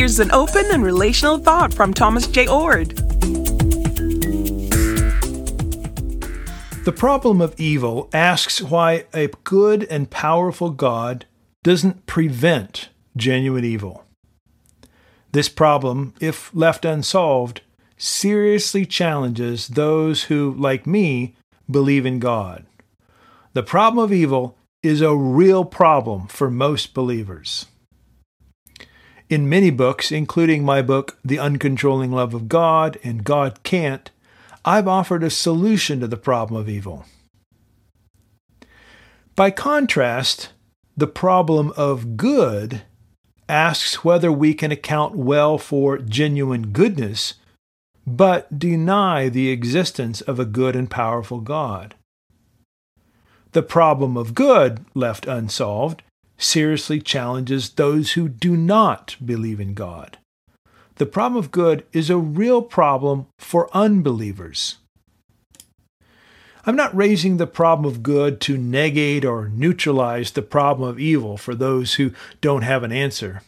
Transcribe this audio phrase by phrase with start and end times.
[0.00, 2.46] Here's an open and relational thought from Thomas J.
[2.46, 2.96] Oord.
[6.86, 11.26] The problem of evil asks why a good and powerful God
[11.62, 14.06] doesn't prevent genuine evil.
[15.32, 17.60] This problem, if left unsolved,
[17.98, 21.34] seriously challenges those who, like me,
[21.70, 22.64] believe in God.
[23.52, 27.66] The problem of evil is a real problem for most believers.
[29.30, 34.10] In many books, including my book, The Uncontrolling Love of God and God Can't,
[34.64, 37.04] I've offered a solution to the problem of evil.
[39.36, 40.50] By contrast,
[40.96, 42.82] the problem of good
[43.48, 47.34] asks whether we can account well for genuine goodness,
[48.04, 51.94] but deny the existence of a good and powerful God.
[53.52, 56.02] The problem of good, left unsolved,
[56.42, 60.18] seriously challenges those who do not believe in God.
[60.96, 64.78] The problem of good is a real problem for unbelievers.
[66.66, 71.36] I'm not raising the problem of good to negate or neutralize the problem of evil
[71.38, 73.42] for those who don't have an answer.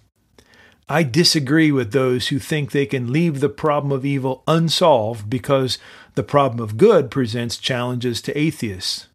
[0.88, 5.78] I disagree with those who think they can leave the problem of evil unsolved because
[6.14, 9.08] the problem of good presents challenges to atheists.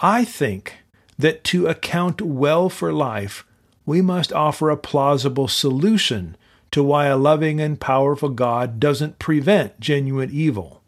[0.00, 0.76] I think
[1.18, 3.44] that to account well for life,
[3.84, 6.36] we must offer a plausible solution
[6.70, 10.82] to why a loving and powerful God doesn't prevent genuine evil.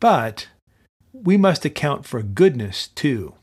[0.00, 0.48] But
[1.12, 3.34] we must account for goodness too.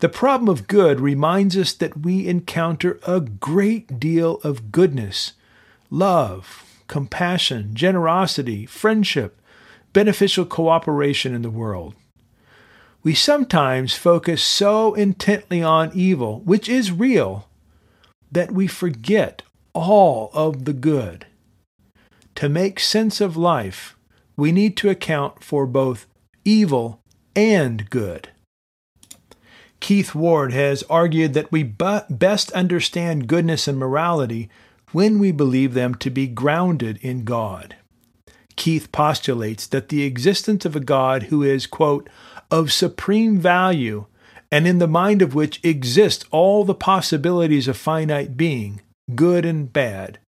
[0.00, 5.34] The problem of good reminds us that we encounter a great deal of goodness,
[5.90, 9.40] love, compassion, generosity, friendship,
[9.92, 11.94] beneficial cooperation in the world.
[13.02, 17.48] We sometimes focus so intently on evil, which is real,
[18.30, 19.42] that we forget
[19.72, 21.26] all of the good.
[22.36, 23.96] To make sense of life,
[24.36, 26.06] we need to account for both
[26.44, 27.00] evil
[27.34, 28.28] and good.
[29.80, 34.50] Keith Ward has argued that we best understand goodness and morality
[34.92, 37.76] when we believe them to be grounded in God.
[38.56, 42.10] Keith postulates that the existence of a God who is, quote,
[42.50, 44.06] of supreme value
[44.52, 48.80] and in the mind of which exist all the possibilities of finite being,
[49.14, 50.18] good and bad,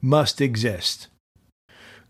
[0.00, 1.08] must exist.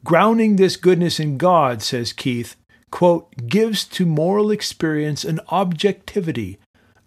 [0.05, 2.57] Grounding this goodness in God, says Keith,
[2.91, 6.59] quote, gives to moral experience an objectivity,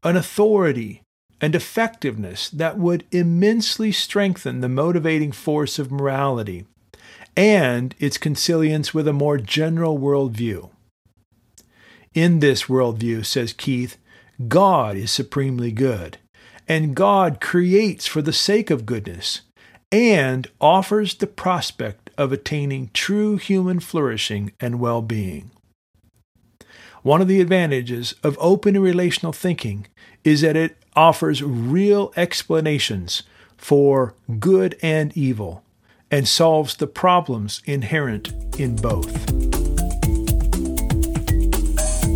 [0.04, 1.02] an authority,
[1.42, 6.66] and effectiveness that would immensely strengthen the motivating force of morality
[7.36, 10.70] and its consilience with a more general worldview.
[12.16, 13.98] In this worldview, says Keith,
[14.48, 16.18] God is supremely good,
[16.66, 19.42] and God creates for the sake of goodness
[19.92, 25.52] and offers the prospect of attaining true human flourishing and well being.
[27.04, 29.88] One of the advantages of open and relational thinking
[30.24, 33.24] is that it offers real explanations
[33.58, 35.64] for good and evil
[36.10, 39.55] and solves the problems inherent in both.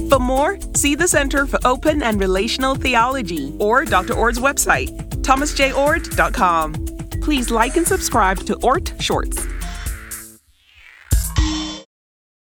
[0.09, 4.15] For more, see the Center for Open and Relational Theology or Dr.
[4.15, 4.89] Oord's website,
[5.21, 6.73] thomasjayoord.com.
[7.21, 9.45] Please like and subscribe to Oord Shorts.